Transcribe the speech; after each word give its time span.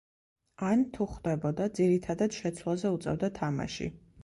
ან, 0.67 0.81
თუ 0.95 1.07
ხვდებოდა, 1.11 1.69
ძირითადად 1.81 2.35
შეცვლაზე 2.41 2.95
უწევდა 2.97 3.33
თამაში. 3.39 3.93